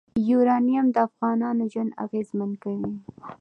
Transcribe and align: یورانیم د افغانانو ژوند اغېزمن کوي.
یورانیم 0.29 0.85
د 0.91 0.97
افغانانو 1.07 1.63
ژوند 1.71 1.91
اغېزمن 2.05 2.51
کوي. 2.63 2.91